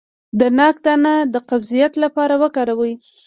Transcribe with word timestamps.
د 0.39 0.41
ناک 0.59 0.75
دانه 0.85 1.13
د 1.33 1.35
قبضیت 1.49 1.93
لپاره 2.03 2.33
وکاروئ 2.43 2.93